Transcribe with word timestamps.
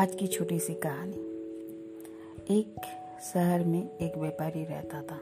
आज 0.00 0.14
की 0.14 0.26
छोटी 0.26 0.58
सी 0.58 0.74
कहानी। 0.74 1.18
एक 2.58 2.74
शहर 3.34 3.64
में 3.64 3.98
एक 3.98 4.16
व्यापारी 4.18 4.64
रहता 4.64 5.00
था। 5.02 5.16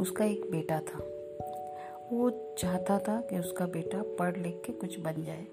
उसका 0.00 0.24
एक 0.24 0.50
बेटा 0.50 0.78
था। 0.80 0.98
वो 2.12 2.54
चाहता 2.58 2.98
था 2.98 3.20
कि 3.20 3.38
उसका 3.38 3.66
बेटा 3.66 4.02
पढ़ 4.02 4.36
लिख 4.36 4.62
के 4.66 4.72
कुछ 4.72 4.98
बन 5.00 5.22
जाए। 5.24 5.46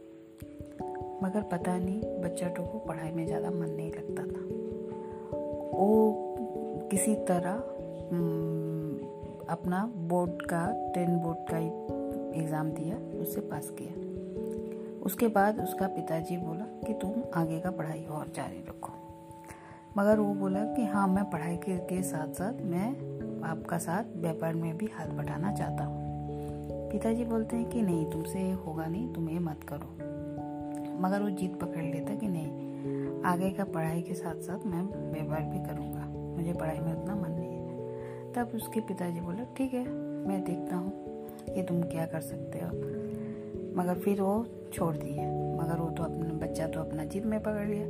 मगर 1.23 1.41
पता 1.41 1.78
नहीं, 1.78 2.02
बच्चा 2.02 2.48
को 2.48 2.80
पढ़ाई 2.80 3.12
में 3.12 3.26
ज़्यादा 3.26 3.50
मन 3.50 3.70
नहीं 3.70 3.91
लगता 3.91 4.23
था। 4.23 4.41
वो 5.77 6.88
किसी 6.91 7.16
तरह 7.16 7.54
अपना 9.50 9.86
बोर्ड 9.95 10.32
का 10.32 10.91
टेन 10.95 11.18
बोर्ड 11.18 11.52
का 11.52 11.58
एग्ज़ाम 12.41 12.72
दिया 12.72 12.98
उससे 13.22 13.41
पास 13.41 13.70
किया। 13.70 14.15
उसके 15.05 15.27
बाद 15.27 15.59
उसका 15.62 15.88
पिताजी 15.88 16.38
बोला 16.38 16.66
कि 16.88 16.94
तुम 16.94 17.23
आगे 17.34 17.59
का 17.59 17.72
पढ़ाई 17.72 18.04
और 18.05 18.32
जारी 18.36 18.64
रखो। 18.70 18.94
मगर 19.98 20.20
वो 20.20 20.34
बोला 20.34 20.64
कि 20.76 20.86
हाँ 20.86 21.08
मैं 21.08 21.23
पढ़ाई 21.30 21.58
के, 21.58 21.78
के 21.78 22.02
साथ 22.04 22.34
साथ 22.34 22.62
मैं 22.62 22.88
आपका 23.41 23.78
साथ 23.78 24.04
व्यापार 24.16 24.54
में 24.54 24.78
भी 24.78 24.86
हाथ 24.86 25.08
बढ़ाना 25.08 25.54
चाहता 25.54 25.84
हूँ। 25.84 26.90
पिताजी 26.91 27.26
बोलते 27.26 27.55
हैं 27.55 27.70
कि 27.70 27.81
नहीं 27.81 28.05
तुमसे 28.12 28.52
होगा 28.66 28.86
नहीं 28.86 29.14
तुम 29.14 29.30
ये 29.30 29.40
मत 29.40 29.59
करो। 29.64 29.94
मगर 31.02 31.22
वो 31.22 31.30
जीत 31.30 31.59
पकड़ 31.59 31.84
लेता 31.84 32.16
कि 32.16 32.28
नहीं 32.28 33.22
आगे 33.26 33.50
का 33.50 33.64
पढ़ाई 33.64 34.02
के 34.02 34.14
साथ 34.14 34.42
साथ 34.42 34.66
मैं 34.66 34.81
व्यापार 35.12 35.42
भी 35.42 35.66
करूँगा। 35.66 36.06
मुझे 36.38 36.53
पढ़ाई 36.53 36.80
में 36.80 36.94
उतना 36.94 37.16
मन 37.16 37.31
नहीं 37.31 37.52
है। 37.52 38.34
तब 38.34 38.56
उसके 38.56 38.80
पिताजी 38.80 39.22
बोले 39.22 39.45
ठीक 39.58 39.73
है 39.73 39.88
मैं 40.28 40.44
देखता 40.44 40.76
हूँ 40.76 40.92
कि 41.56 41.64
तुम 41.64 41.81
क्या 41.81 42.06
कर 42.06 42.22
सकते 42.22 42.59
हो। 42.59 42.70
मगर 43.78 44.00
फिर 44.00 44.22
वो 44.22 44.45
छोड़ 44.76 44.95
दिए। 44.95 45.26
मगर 45.58 45.80
वो 45.80 45.90
तो 45.90 46.04
अपना, 46.04 46.34
बच्चा 46.38 46.68
तो 46.68 46.80
अपना 46.80 47.04
जिद 47.06 47.26
में 47.26 47.40
पकड़ 47.40 47.68
लिया। 47.68 47.86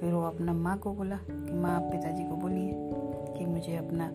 फिर 0.00 0.12
वो 0.12 0.22
अपना 0.22 0.52
माँ 0.52 0.76
को 0.78 0.92
बोला 0.92 1.16
कि 1.16 1.52
माँ 1.52 1.74
आप 1.76 1.90
पिताजी 1.92 2.24
को 2.24 2.36
बोलिए 2.36 2.72
कि 3.36 3.46
मुझे 3.46 3.76
अपना 3.76 4.10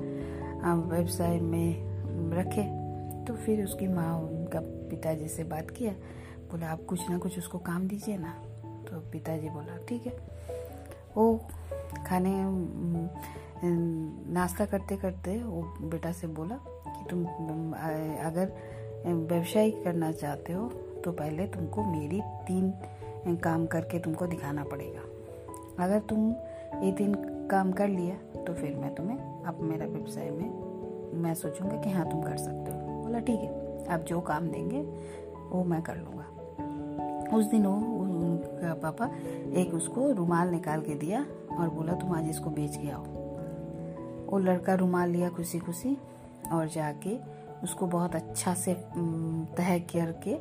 व्यवसाय 0.88 1.40
में 1.40 2.32
रखे। 2.34 2.64
तो 3.26 3.34
फिर 3.36 3.64
उसकी 3.64 3.88
माँ 3.88 4.14
उनका 4.20 4.60
पिताजी 4.90 5.28
से 5.28 5.44
बात 5.44 5.70
किया। 5.70 5.92
बोला, 6.52 6.68
आप 6.68 6.84
कुछ 6.86 7.10
ना 7.10 7.18
कुछ 7.18 7.38
उसको 7.38 7.58
काम 7.60 7.88
दीजिए 7.88 8.18
ना। 8.18 8.34
तो 8.88 9.00
पिताजी 9.12 9.50
बोला, 9.50 9.78
ठीक 9.88 10.06
है। 10.08 10.14
वो 11.18 11.40
खाने 12.08 12.34
नाश्ता 14.34 14.66
करते 14.66 14.98
करते 14.98 15.38
वो 15.44 15.62
बेटा 15.90 16.12
से 16.12 16.28
बोला 16.28 16.56
कि 16.88 17.06
तुम 17.10 17.26
अगर 18.22 18.52
व्यवसाय 19.06 19.72
करना 19.84 20.12
चाहते 20.12 20.54
हो 20.54 20.70
तो 21.08 21.12
पहले 21.14 21.46
तुमको 21.48 21.84
मेरी 21.84 22.22
तीन 22.48 23.38
काम 23.44 23.66
करके 23.66 24.00
तुमको 24.00 24.26
दिखाना 24.28 24.64
पड़ेगा। 24.64 25.02
अगर 25.84 26.00
तुम 26.00 26.30
ये 26.84 26.92
तीन 26.92 27.14
काम 27.52 27.72
कर 27.72 27.88
लिया 27.88 28.16
तो 28.44 28.54
फिर 28.54 28.76
मैं 28.76 28.94
तुम्हें 28.96 29.44
अब 29.44 29.60
मेरा 29.62 29.86
व्यवसाय 29.86 30.30
में, 30.32 30.50
मैं 31.22 31.34
सोचूँगा 31.34 31.78
कि 31.82 31.92
हाँ 31.92 32.10
तुम 32.12 32.22
कर 32.22 32.38
सकते 32.38 32.72
हो। 32.72 33.04
बोला, 33.04 33.20
ठीक 33.20 33.40
है 33.40 33.86
आप 33.88 34.02
जो 34.02 34.20
काम 34.22 34.48
देंगे, 34.48 34.82
वो 35.50 35.64
मैं 35.64 35.82
कर 35.82 35.98
लूँगा। 35.98 37.38
उस 37.38 37.46
दिन 37.46 37.66
वो, 37.66 37.74
उनका 37.74 38.74
पापा 38.74 39.10
एक 39.60 39.74
उसको 39.74 40.12
रुमाल 40.12 40.50
निकाल 40.50 40.82
के 40.82 40.96
दिया 40.96 41.26
और 41.60 41.70
बोला, 41.70 41.94
तुम 41.94 42.14
आज 42.16 42.30
इसको 42.30 42.50
बेच 42.50 42.76
के 42.76 42.90
आओ। 42.90 43.04
वो 44.28 44.40
लड़का 44.40 44.74
रुमाल 44.76 45.10
लिया 45.10 45.30
खुशी 45.30 45.60
खुशी 45.60 45.98
और 46.52 46.68
जाके 46.68 47.18
उसको 47.64 47.88
बहुत 47.88 48.16
अच्छा 48.16 48.54
से 48.54 48.74
तह 49.58 49.78
करके 49.88 50.36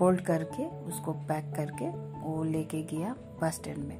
फोल्ड 0.00 0.20
करके, 0.20 0.66
उसको 0.66 1.12
पैक 1.12 1.54
करके, 1.56 1.88
वो 2.20 2.44
लेके 2.44 2.82
गया 2.82 3.16
बस 3.42 3.54
स्टैंड 3.54 3.78
में। 3.78 3.98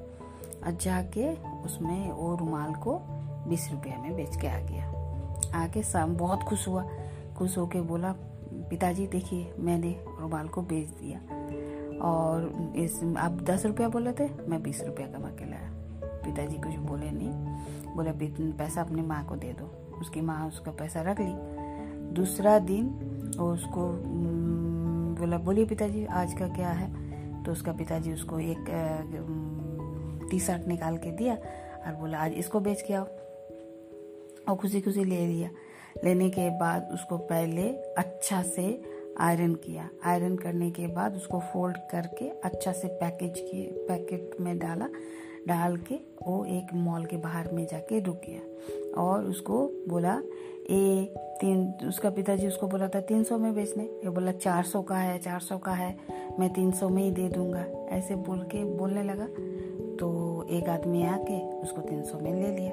और 0.66 0.70
जाके 0.70 1.34
उसमें 1.36 2.12
वो 2.12 2.36
रुमाल 2.36 2.74
को 2.74 3.00
बीस 3.48 3.68
रुपये 3.72 3.96
में 3.96 4.16
बेच 4.16 4.36
के 4.36 4.48
आ 4.48 4.58
गया। 4.58 4.86
आके 5.64 5.82
शाम 5.82 6.16
बहुत 6.16 6.42
खुश 6.42 6.68
हुआ। 6.68 6.88
खुश 7.38 7.58
होके 7.58 7.80
बोला, 7.80 8.14
पिताजी, 8.52 9.06
देखिए, 9.06 9.54
मैंने 9.58 10.04
रुमाल 10.20 10.48
को 10.48 10.62
बेच 10.62 10.88
दिया। 10.88 11.18
और 11.98 12.54
इस, 12.76 13.14
आप 13.18 13.32
दस 13.32 13.66
रुपया 13.66 13.88
बोले 13.88 14.12
थे, 14.12 14.28
मैं 14.48 14.62
बीस 14.62 14.84
रुपया 14.84 15.06
कमा 15.06 15.28
के 15.28 15.50
लाया। 15.50 15.70
पिताजी 16.04 16.56
कुछ 16.56 16.74
बोले 16.74 17.10
नहीं। 17.10 17.30
बोले 17.96 18.12
पैसा 18.52 18.80
अपनी 18.80 19.02
माँ 19.02 19.26
को 19.26 19.36
दे 19.36 19.52
दो। 19.52 19.96
उसकी 20.00 20.20
माँ 20.20 20.48
उसका 20.48 20.70
पैसा 20.70 21.02
रख 21.02 21.16
ली। 21.20 21.60
दूसरा 22.12 22.58
दिन 22.58 22.86
वो 23.38 23.52
उसको 23.52 24.02
बोला, 25.30 25.38
बोलिए 25.38 25.64
पिताजी, 25.64 26.04
आज 26.06 26.32
का 26.34 26.46
क्या 26.48 26.68
है? 26.68 27.44
तो 27.44 27.52
उसका 27.52 27.72
पिताजी 27.72 28.12
उसको 28.12 28.38
एक 28.38 28.64
टी 30.30 30.40
शर्ट 30.40 30.66
निकाल 30.68 30.96
के 30.96 31.10
दिया 31.10 31.34
और 31.86 31.94
बोला, 31.94 32.18
आज 32.18 32.32
इसको 32.32 32.60
बेच 32.60 32.82
के 32.82 32.94
आओ। 32.94 33.04
और 34.48 34.56
खुशी 34.56 34.80
खुशी 34.80 35.04
ले 35.04 35.26
लिया। 35.26 35.50
लेने 36.04 36.30
के 36.30 36.48
बाद 36.58 36.90
उसको 36.92 37.18
पहले 37.18 37.68
अच्छा 37.98 38.42
से 38.42 38.82
आयरन 39.18 39.54
किया। 39.54 39.88
आयरन 40.04 40.36
करने 40.36 40.70
के 40.70 40.86
बाद 40.86 41.16
उसको 41.16 41.40
फोल्ड 41.40 41.76
करके 41.90 42.28
अच्छा 42.28 42.72
से 42.72 42.88
पैकेज 42.88 43.34
किए, 43.38 43.66
पैकेट 43.88 44.40
में 44.40 44.58
डाला, 44.58 44.88
डाल 45.48 45.76
के 45.76 45.94
वो 46.26 46.44
एक 46.44 46.74
मॉल 46.74 47.06
के 47.06 47.16
बाहर 47.16 47.52
में 47.52 47.66
जाके 47.66 48.00
रुक 48.00 48.20
गया। 48.26 49.02
और 49.02 49.24
उसको 49.24 49.70
बोला 49.88 50.20
ए 50.70 51.14
तीन 51.40 51.74
उसका 51.88 52.10
पिताजी 52.10 52.46
उसको 52.46 52.68
बोला 52.68 52.88
था, 52.88 53.00
तीन 53.00 53.24
सौ 53.24 53.38
में 53.38 53.54
बेचने। 53.54 53.84
ये 53.84 54.10
बोला, 54.10 54.32
चार 54.32 54.64
सौ 54.64 54.82
का 54.82 54.96
है, 54.96 55.18
चार 55.18 55.40
सौ 55.40 55.58
का 55.58 55.72
है, 55.72 55.96
मैं 56.38 56.52
तीन 56.52 56.72
सौ 56.72 56.88
में 56.88 57.02
ही 57.02 57.10
दे 57.10 57.28
दूँगा। 57.28 57.66
ऐसे 57.88 58.16
बोल 58.16 58.38
के 58.38 58.64
बोलने 58.64 59.02
लगा। 59.02 59.26
तो 59.96 60.46
एक 60.50 60.68
आदमी 60.68 61.02
आके 61.02 61.50
उसको 61.50 61.80
तीन 61.82 62.02
सौ 62.02 62.18
में 62.18 62.34
ले 62.34 62.56
लिया। 62.56 62.72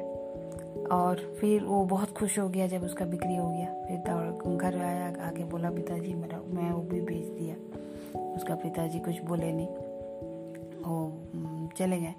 और 0.95 1.37
फिर 1.39 1.63
वो 1.63 1.85
बहुत 1.85 2.11
खुश 2.11 2.39
हो 2.39 2.49
गया 2.49 2.67
जब 2.67 2.83
उसका 2.83 3.05
बिक्री 3.05 3.35
हो 3.35 3.49
गया। 3.49 3.65
फिर 3.65 3.97
दौड़ 3.97 4.55
घर 4.55 4.77
आया, 4.77 5.07
आके 5.07 5.43
बोला, 5.43 5.71
पिताजी, 5.71 6.13
मेरा, 6.13 6.41
मैं 6.47 6.71
वो 6.71 6.81
भी 6.81 7.01
बेच 7.01 7.25
दिया। 7.25 7.55
उसका 8.35 8.55
पिताजी 8.55 8.99
कुछ 8.99 9.23
बोले 9.23 9.51
नहीं। 9.51 9.67
वो 10.83 11.13
चले 11.77 11.97
गए। 11.97 12.13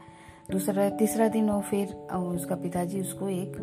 दूसरा, 0.50 0.90
तीसरा 0.90 1.28
दिन 1.28 1.50
वो 1.50 1.60
फिर, 1.60 1.94
उसका 2.16 2.54
पिताजी 2.54 3.00
उसको 3.00 3.28
एक 3.28 3.56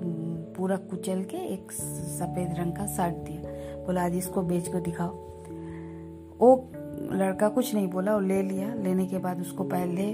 पूरा 0.57 0.75
कुचल 0.75 1.23
के 1.23 1.37
एक 1.37 1.71
सफ़ेद 1.71 2.55
रंग 2.57 2.73
का 2.73 2.85
शर्ट 2.87 3.15
दिया। 3.15 3.41
बोला 3.85 4.05
आज 4.05 4.15
इसको 4.15 4.41
बेच 4.41 4.67
को 4.67 4.79
दिखाओ। 4.79 5.09
वो 6.39 6.69
लड़का 7.11 7.49
कुछ 7.49 7.73
नहीं 7.75 7.87
बोला 7.87 8.13
वो 8.13 8.19
ले 8.19 8.41
लिया। 8.41 8.73
लेने 8.73 9.05
के 9.05 9.17
बाद 9.17 9.41
उसको 9.41 9.63
पहले 9.63 10.13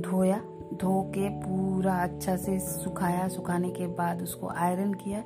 धोया 0.00 0.42
धो 0.74 1.02
के 1.02 1.28
पूरा 1.28 1.94
अच्छा 1.94 2.36
से 2.36 2.58
सुखाया। 2.58 3.28
सुखाने 3.28 3.70
के 3.70 3.86
बाद 3.86 4.22
उसको 4.22 4.48
आयरन 4.48 4.92
किया। 4.94 5.24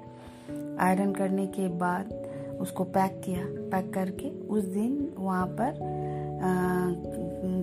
आयरन 0.81 1.13
करने 1.13 1.47
के 1.47 1.69
बाद 1.69 2.13
उसको 2.61 2.85
पैक 2.85 3.21
किया। 3.25 3.45
पैक 3.45 3.93
करके 3.95 4.31
उस 4.31 4.65
दिन 4.65 5.13
वहाँ 5.19 5.47
पर 5.61 6.03
आ, 6.35 6.91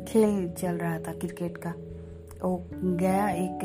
खेल 0.06 0.50
चल 0.50 0.76
रहा 0.76 1.00
था 1.00 1.14
क्रिकेट 1.14 1.58
का। 1.58 1.74
वो 2.44 2.70
गया, 2.74 3.30
एक 3.30 3.60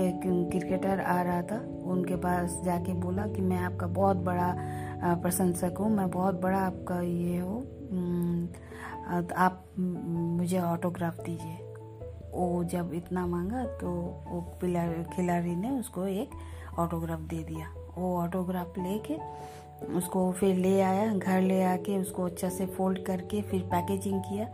क्रिकेटर 0.50 1.00
आ 1.00 1.20
रहा 1.22 1.42
था। 1.42 1.59
उनके 1.87 2.16
पास 2.19 2.60
जाके 2.64 2.92
बोला 2.94 3.26
कि 3.26 3.42
मैं 3.42 3.59
आपका 3.59 3.87
बहुत 3.88 4.16
बड़ा 4.25 4.54
प्रशंसक 5.22 5.76
हूँ, 5.81 5.91
मैं 5.91 6.10
बहुत 6.10 6.41
बड़ा 6.41 6.59
आपका 6.59 7.00
ये 7.00 7.38
हूँ। 7.38 7.62
आप 9.36 9.65
मुझे 9.78 10.59
ऑटोग्राफ 10.60 11.20
दीजिए। 11.20 11.65
वो 12.32 12.65
जब 12.65 12.91
इतना 12.94 13.26
मांगा 13.26 13.65
तो 13.81 13.91
वो 14.28 14.41
खिलाड़ी 15.12 15.54
ने 15.56 15.70
उसको 15.70 16.06
एक 16.06 16.31
ऑटोग्राफ 16.78 17.20
दे 17.20 17.42
दिया। 17.44 17.69
वो 17.97 18.16
ऑटोग्राफ 18.19 18.78
लेके 18.78 19.16
उसको 19.97 20.31
फिर 20.32 20.56
ले 20.56 20.81
आया, 20.81 21.12
घर 21.15 21.41
ले 21.42 21.62
आके 21.65 21.97
उसको 21.98 22.25
अच्छा 22.25 22.48
से 22.48 22.66
फोल्ड 22.66 23.04
करके 23.06 23.41
फिर 23.42 23.62
पैकेजिंग 23.72 24.21
किया। 24.22 24.47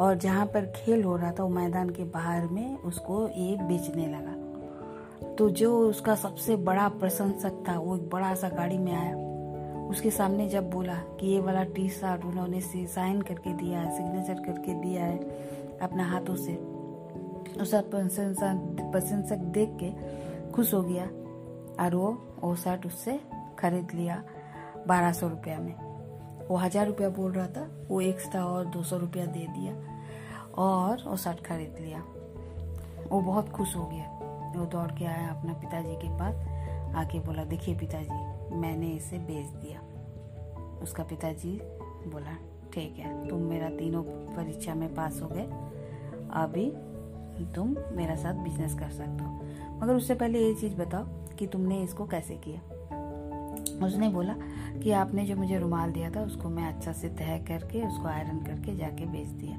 और 0.00 0.14
जहाँ 0.16 0.46
पर 0.46 0.66
खेल 0.76 1.02
हो 1.04 1.16
रहा 1.16 1.30
था, 1.32 1.42
वो 1.42 1.48
मैदान 1.48 1.90
के 1.90 2.04
बाहर 2.04 2.46
में 2.46 2.76
उसको 2.78 3.26
ये 3.28 3.56
बेचने 3.62 4.06
लगा। 4.06 5.34
तो 5.36 5.48
जो 5.50 5.76
उसका 5.80 6.14
सबसे 6.14 6.56
बड़ा 6.58 6.88
प्रशंसक 6.88 7.64
था, 7.68 7.78
वो 7.78 7.96
एक 7.96 8.08
बड़ा 8.10 8.34
सा 8.34 8.48
गाड़ी 8.48 8.78
में 8.78 8.92
आया। 8.92 9.16
उसके 9.88 10.10
सामने 10.10 10.48
जब 10.48 10.70
बोला 10.70 10.94
कि 11.20 11.26
ये 11.26 11.40
वाला 11.40 11.62
टी 11.66 11.88
शर्ट 11.90 12.24
उन्होंने 12.24 12.60
साइन 12.60 13.20
करके 13.22 13.52
दिया 13.52 13.80
है, 13.80 13.96
सिग्नेचर 13.96 14.42
करके 14.44 14.74
दिया 14.74 15.04
है 15.04 15.78
अपना 15.82 16.04
हाथों 16.04 16.36
से 16.36 16.56
उसका 17.60 17.80
प्रशंसा, 17.80 18.52
प्रशंसक 18.90 19.38
देख 19.54 19.76
के 19.82 19.90
खुश 20.52 20.74
हो 20.74 20.82
गया 20.82 21.04
और 21.84 21.94
वो 21.94 22.10
वो 22.42 22.54
शर्ट 22.56 22.86
उससे 22.86 23.18
खरीद 23.58 23.88
लिया 23.94 24.22
बारह 24.88 25.12
सौ 25.12 25.28
रुपया 25.28 25.58
में। 25.58 25.74
वो 26.48 26.56
हज़ार 26.56 26.86
रुपया 26.86 27.08
बोल 27.08 27.32
रहा 27.32 27.46
था, 27.46 27.68
वो 27.88 28.00
एक्स्ट्रा 28.00 28.44
और 28.44 28.64
दो 28.66 28.82
सौ 28.82 28.96
रुपया 28.98 29.26
दे 29.26 29.46
दिया। 29.48 29.72
और 30.58 31.04
वो 31.06 31.16
शर्ट 31.16 31.40
खरीद 31.40 31.74
लिया। 31.80 32.04
वो 33.10 33.20
बहुत 33.20 33.48
खुश 33.48 33.76
हो 33.76 33.86
गया। 33.86 34.20
वो 34.56 34.64
दौड़ 34.66 34.90
के 34.92 35.04
आया 35.04 35.28
अपना 35.28 35.52
पिताजी 35.52 35.94
के 35.94 36.08
पास। 36.08 36.34
आके 36.94 37.20
बोला, 37.20 37.44
देखिए 37.44 37.78
पिताजी, 37.78 38.54
मैंने 38.54 38.86
इसे 38.86 39.18
बेच 39.18 39.46
दिया। 39.46 39.80
उसका 40.82 41.02
पिताजी 41.02 41.60
बोला, 42.10 42.34
ठीक 42.74 42.98
है, 42.98 43.28
तुम 43.28 43.40
मेरा 43.40 43.68
तीनों 43.68 44.02
परीक्षा 44.02 44.74
में 44.74 44.94
पास 44.94 45.20
हो 45.22 45.28
गए। 45.28 45.46
अभी 46.32 46.72
तुम 47.54 47.76
मेरा 47.92 48.14
साथ 48.14 48.34
बिज़नेस 48.34 48.74
कर 48.74 48.90
सकते 48.90 49.24
हो। 49.24 49.40
मगर 49.78 49.94
उससे 49.94 50.14
पहले 50.14 50.38
ये 50.38 50.54
चीज़ 50.54 50.76
बताओ 50.76 51.04
कि 51.38 51.46
तुमने 51.46 51.82
इसको 51.82 52.06
कैसे 52.06 52.36
किया? 52.36 52.60
उसने 53.86 54.08
बोला 54.08 54.34
कि 54.82 54.92
आपने 54.92 55.26
जो 55.26 55.36
मुझे 55.36 55.58
रुमाल 55.58 55.92
दिया 55.92 56.10
था, 56.10 56.20
उसको 56.20 56.48
मैं 56.48 56.64
अच्छा 56.64 56.92
से 56.92 57.08
तह 57.08 57.38
करके, 57.38 57.86
उसको 57.86 58.08
आयरन 58.08 58.38
करके 58.38 58.76
जाके 58.76 59.06
बेच 59.06 59.28
दिया। 59.28 59.58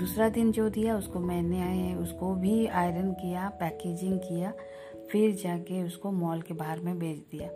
दूसरा 0.00 0.28
दिन 0.28 0.52
जो 0.52 0.70
दिया, 0.70 0.98
उसको 0.98 1.18
मैंने 1.18 1.94
उसको 1.94 2.34
भी 2.34 2.66
आयरन 2.66 3.12
किया 3.12 3.48
पैकेजिंग 3.48 4.18
किया, 4.18 4.52
फिर 5.10 5.34
जाके 5.34 5.82
उसको 5.82 6.10
मॉल 6.10 6.42
के 6.42 6.54
बाहर 6.54 6.80
में 6.80 6.98
बेच 6.98 7.16
दिया। 7.16 7.48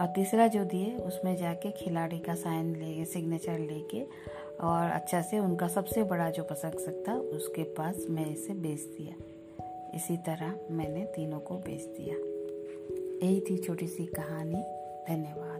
और 0.00 0.06
तीसरा 0.06 0.46
जो 0.46 0.64
दिए, 0.64 0.96
उसमें 0.96 1.36
जाके 1.36 1.70
खिलाड़ी 1.70 2.18
का 2.18 2.34
साइन 2.34 2.76
ले 2.76 3.04
सिग्नेचर 3.04 3.58
लेके 3.58 4.02
और 4.60 4.90
अच्छा 4.90 5.22
से 5.22 5.38
उनका 5.38 5.68
सबसे 5.68 6.02
बड़ा 6.02 6.30
जो 6.30 6.42
प्रशंसक 6.42 7.04
था, 7.08 7.14
उसके 7.14 7.62
पास 7.62 8.06
मैं 8.10 8.26
इसे 8.26 8.54
बेच 8.54 8.80
दिया। 8.80 9.14
इसी 9.94 10.16
तरह 10.16 10.58
मैंने 10.70 11.04
तीनों 11.04 11.40
को 11.40 11.54
बेच 11.54 11.84
दिया। 11.84 12.16
यही 13.26 13.40
थी 13.40 13.56
छोटी 13.56 13.86
सी 13.86 14.06
कहानी। 14.06 14.62
धन्यवाद। 15.08 15.53